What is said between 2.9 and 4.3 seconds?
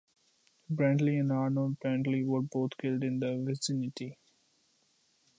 in the vicinity.